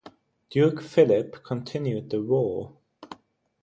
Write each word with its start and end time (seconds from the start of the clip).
Duke 0.49 0.81
Philip 0.81 1.43
continued 1.43 2.09
the 2.09 2.23
war. 2.23 2.73